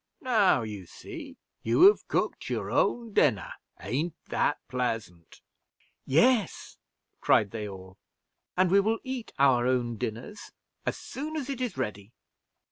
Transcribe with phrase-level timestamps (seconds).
[0.21, 5.41] Now you see, you have cooked your own dinner; ain't that pleasant?"
[6.07, 6.79] "Yes,"
[7.19, 7.99] cried they all;
[8.57, 10.53] "and we will eat our own dinners
[10.87, 12.13] as soon as it is ready."